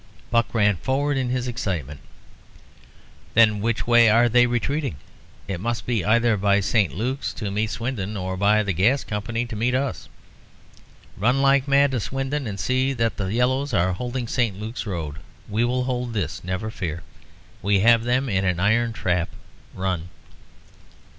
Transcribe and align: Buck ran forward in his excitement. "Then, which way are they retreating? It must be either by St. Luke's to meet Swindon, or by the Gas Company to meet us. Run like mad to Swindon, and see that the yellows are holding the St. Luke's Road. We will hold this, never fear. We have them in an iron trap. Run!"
Buck 0.31 0.51
ran 0.55 0.77
forward 0.77 1.15
in 1.15 1.29
his 1.29 1.47
excitement. 1.47 1.99
"Then, 3.35 3.61
which 3.61 3.85
way 3.85 4.09
are 4.09 4.27
they 4.27 4.47
retreating? 4.47 4.95
It 5.47 5.59
must 5.59 5.85
be 5.85 6.03
either 6.03 6.37
by 6.37 6.59
St. 6.59 6.91
Luke's 6.91 7.31
to 7.35 7.51
meet 7.51 7.69
Swindon, 7.69 8.17
or 8.17 8.35
by 8.35 8.63
the 8.63 8.73
Gas 8.73 9.03
Company 9.03 9.45
to 9.45 9.55
meet 9.55 9.75
us. 9.75 10.09
Run 11.17 11.43
like 11.43 11.67
mad 11.67 11.91
to 11.91 11.99
Swindon, 11.99 12.47
and 12.47 12.59
see 12.59 12.93
that 12.93 13.17
the 13.17 13.27
yellows 13.31 13.75
are 13.75 13.93
holding 13.93 14.25
the 14.25 14.31
St. 14.31 14.59
Luke's 14.59 14.87
Road. 14.87 15.17
We 15.47 15.63
will 15.63 15.83
hold 15.83 16.13
this, 16.13 16.43
never 16.43 16.71
fear. 16.71 17.03
We 17.61 17.81
have 17.81 18.03
them 18.03 18.27
in 18.27 18.43
an 18.43 18.59
iron 18.59 18.93
trap. 18.93 19.29
Run!" 19.75 20.09